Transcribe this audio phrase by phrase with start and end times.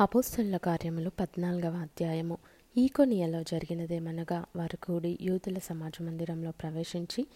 [0.00, 2.38] అపోస్తుల కార్యములు పద్నాలుగవ అధ్యాయము.
[2.76, 7.26] ఈకొనియలో జరిగినదేమనగా వారు కూడి యూదుల సమాజ మందిరంలో ప్రవేశించి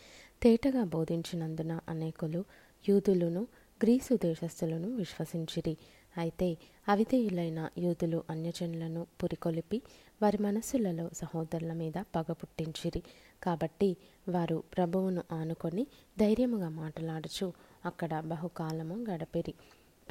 [0.42, 2.44] తేటగా బోధించినందున అనేకులు
[2.88, 3.46] యూదులను
[3.84, 5.76] గ్రీసు దేశస్థులను విశ్వసించిరి.
[6.18, 6.58] అయితే
[6.88, 9.82] అవిధేయులైన యూదులు అన్యజనులను పురికొలిపి
[10.22, 13.02] వారి మనస్సులలో సహోదరుల మీద పగ పుట్టించిరి.
[13.42, 13.96] కాబట్టి
[14.28, 15.86] వారు ప్రభువును ఆనుకొని
[16.18, 17.52] ధైర్యముగా మాట్లాడుచు
[17.84, 19.54] అక్కడ బహుకాలము గడపిరి.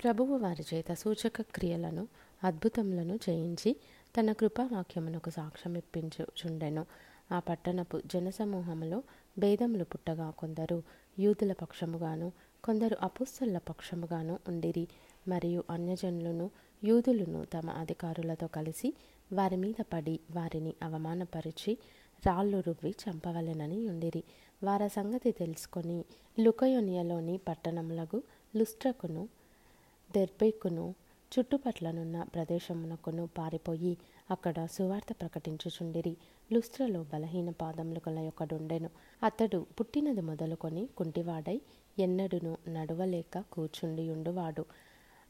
[0.04, 2.08] ప్రభువు వారి చేత సూచక క్రియలను
[2.44, 3.76] అద్భుతములను చేయించి
[4.20, 6.86] తన కృపావాక్యమునకు సాక్ష్యం ఇప్పించుచుండెను.
[7.32, 9.04] ఆ పట్టణపు జనసమూహములో
[9.40, 10.84] భేదములు పుట్టగా కొందరు
[11.20, 12.32] యూదుల పక్షముగాను
[12.64, 14.88] కొందరు అపుస్తుల పక్షముగాను ఉండిరి.
[15.28, 16.52] మరియు అన్యజనులను
[16.84, 18.94] యూదులను తమ అధికారులతో కలిసి
[19.34, 21.78] వారి మీద పడి వారిని అవమానపరిచి
[22.28, 24.24] రాళ్ళు రువ్వి చంపవలెనని ఉండిరి.
[24.64, 26.06] వారి సంగతి తెలుసుకొని
[26.40, 28.24] లుకయోనియలోని పట్టణములకు
[28.56, 29.30] లుస్ట్రకును
[30.18, 30.86] దెర్బేకును
[31.32, 33.98] చుట్టుపట్లనున్న ప్రదేశమునకును పారిపోయి
[34.32, 36.14] అక్కడ సువార్త ప్రకటించుచుండిరి.
[36.54, 38.90] లుస్త్రలో బలహీన పాదములు గల ఒకడుండెను
[39.24, 41.62] అతడు పుట్టినది మొదలుకొని కుంటివాడై
[42.00, 44.66] ఎన్నడును నడవలేక కూర్చుండియుండువాడు.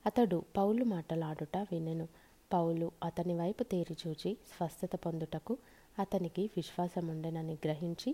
[0.05, 2.07] అతడు పౌలు మాటలాడుట వినెను.
[2.53, 5.57] పౌలు అతని వైపు తేరి చూచి స్వస్థత పొందుటకు
[5.99, 8.11] అతనికి విశ్వాసముండెనని గ్రహించి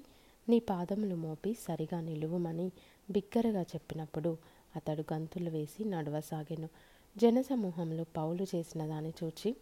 [0.50, 2.68] నీ పాదములు మోపి సరిగా నిలువుమని
[3.12, 4.32] బిగ్గరగా చెప్పినప్పుడు
[4.76, 6.70] అతడు గంతులు వేసి నడవసాగాను.
[7.16, 9.56] జనసమూహంలో పౌలు చేసిన దాన్ని చూచి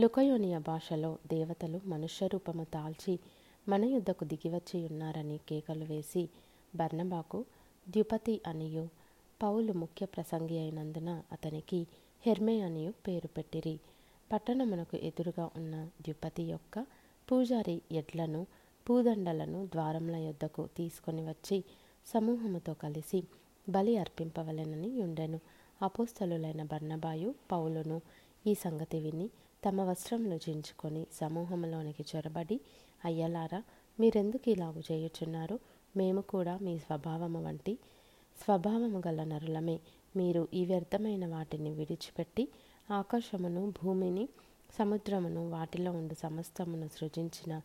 [0.00, 3.18] లుకయోనియ భాషలో దేవతలు మనుష్య రూపము తాల్చి
[3.68, 6.28] మన యుద్ధకు దిగివచ్చి ఉన్నారని కేకలు వేసి
[6.74, 7.44] బర్నబాకు
[7.86, 8.88] ద్యుపతి అనియు
[9.42, 11.86] పౌలు ముఖ్య ప్రసంగి అయినందున అతనికి
[12.26, 13.80] హెర్మే అనియు పేరు పెట్టిరి.
[14.32, 16.86] పట్టణమునకు ఎదురుగా ఉన్న ద్యుపతి యొక్క
[17.28, 18.46] పూజారి ఎడ్లను
[18.86, 21.64] పూదండలను ద్వారముల యొద్దకు తీసుకొని వచ్చి
[22.06, 23.22] సమూహముతో కలిసి
[23.68, 25.40] బలి అర్పింపవలెనని ఉండెను
[25.82, 28.00] అపోస్తలులైన బర్ణబాయు పౌలును
[28.46, 29.30] ఈ సంగతి విని
[29.66, 32.60] తమ వస్త్రములు చించుకొని సమూహంలోనికి చొరబడి
[33.04, 33.62] అయ్యలారా
[34.00, 35.58] మీరెందుకు ఇలాగు చేయుచున్నారు?
[35.96, 37.78] మేము కూడా మీ స్వభావము వంటి
[38.44, 39.80] స్వభావము గల నరులమే.
[40.16, 42.48] మీరు ఈ వ్యర్థమైన వాటిని విడిచిపెట్టి
[42.90, 44.28] ఆకాశమును భూమిని
[44.78, 47.60] సముద్రమును వాటిలో ఉండు సమస్తమును సృజించిన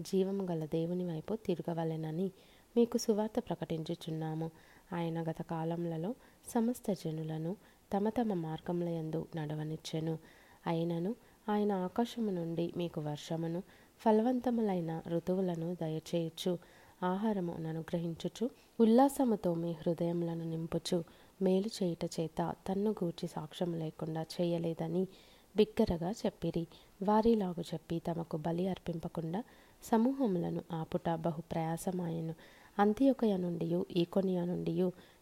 [0.00, 2.30] జీవము గల దేవుని వైపు తిరగవలెనని
[2.76, 4.50] మీకు సువార్త ప్రకటించుచున్నాము.
[4.92, 6.14] ఆయన గత కాలములలో
[6.48, 7.56] సమస్త జనులను
[7.96, 10.18] తమ తమ మార్గముల యందు నడవనిచ్చెను.
[10.66, 11.14] అయినను
[11.48, 13.62] ఆయన ఆకాశము నుండి మీకు వర్షమును
[14.04, 16.58] ఫలవంతములైన ఋతువులను దయచేయచ్చు
[17.02, 21.04] ఆహారము అనుగ్రహించుచు ఉల్లాసముతో మీ హృదయములను నింపుచు
[21.42, 25.08] మేలు చేయుట చేత తన్ను గూర్చి సాక్ష్యం లేకుండా చేయలేదని
[25.56, 26.66] బిగ్గరగా చెప్పిరి.
[27.02, 29.44] వారిలాగు చెప్పి తమకు బలి అర్పింపకుండా
[29.82, 32.34] సమూహములను ఆపుట బహు ప్రయాసమాయను.
[32.78, 33.66] అంత్యొకయ నుండి
[33.96, 34.72] ఈకొనియా నుండి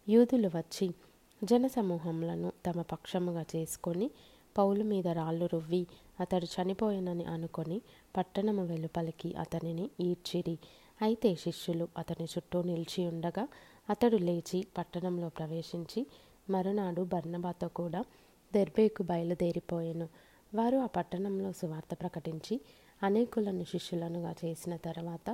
[0.08, 0.94] యూదులు వచ్చి
[1.44, 4.10] జనసమూహములను తమ పక్షముగా చేసుకొని
[4.56, 5.86] పౌలు మీద రాళ్ళు రువ్వి
[6.20, 7.78] అతడు చనిపోయినని అనుకొని
[8.16, 10.58] పట్టణము వెలుపలికి అతనిని ఈడ్చిరి.
[11.02, 13.48] అయితే శిష్యులు అతని చుట్టూ నిలిచి ఉండగా
[13.90, 16.06] అతడు లేచి పట్టణంలో ప్రవేశించి
[16.50, 18.04] మరునాడు బర్ణబాతో కూడా
[18.54, 20.08] దెర్బేకు బయలుదేరిపోయెను.
[20.54, 22.60] వారు ఆ పట్టణంలో సువార్త ప్రకటించి
[23.02, 25.28] అనేకులను శిష్యులనుగా చేసిన తర్వాత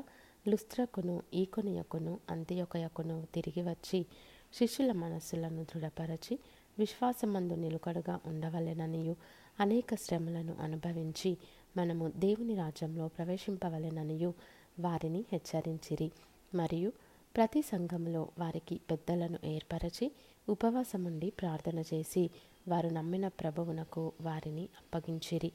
[0.49, 4.07] లుస్త్రకును ఈకొనియకును అంత్యొకయకును తిరిగి వచ్చి
[4.55, 6.39] శిష్యుల మనస్సులను దృఢపరచి
[6.79, 9.17] విశ్వాసమందు నిలుకడగా ఉండవలెననియు
[9.61, 11.37] అనేక శ్రమలను అనుభవించి
[11.77, 14.35] మనము దేవుని రాజ్యంలో ప్రవేశింపవలెననియు
[14.81, 16.11] వారిని హెచ్చరించిరి.
[16.55, 16.93] మరియు
[17.37, 20.13] ప్రతి సంఘంలో వారికి పెద్దలను ఏర్పరచి
[20.49, 22.31] ఉపవాసముండి ప్రార్థన చేసి
[22.69, 25.53] వారు నమ్మిన ప్రభువునకు వారిని అప్పగించిరి.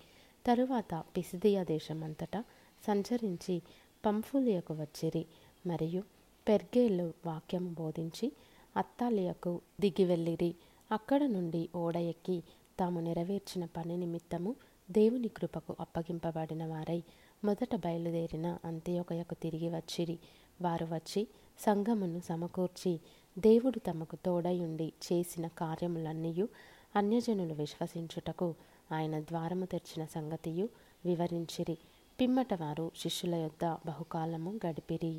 [0.48, 2.44] తరువాత పిసిదియా దేశమంతటా
[2.88, 3.62] సంచరించి
[4.06, 5.26] పంఫులియకు వచ్చిరి.
[5.68, 6.04] మరియు
[6.48, 8.32] పెర్గేలు వాక్యము బోధించి
[8.78, 10.56] అత్తాలియకు దిగి వెళ్ళిరి.
[10.92, 12.44] అక్కడ నుండి ఓడ ఎక్కి
[12.80, 14.56] తాము నెరవేర్చిన పని నిమిత్తము
[14.92, 17.04] దేవుని కృపకు అప్పగింపబడిన వారై
[17.44, 20.20] మొదట బయలుదేరిన అంత్యోకయకు తిరిగి వచ్చిరి.
[20.62, 21.28] వారు వచ్చి
[21.60, 23.00] సంఘమును సమకూర్చి
[23.40, 26.50] దేవుడు తమకు తోడయుండి చేసిన కార్యములన్నీయు
[26.96, 28.56] అన్యజనులు విశ్వసించుటకు
[28.92, 30.70] ఆయన ద్వారము తెరిచిన సంగతియు
[31.06, 31.78] వివరించిరి.
[32.22, 35.16] పిమ్మటవారు శిష్యుల యొద్ద బహుకాలము గడిపిరి.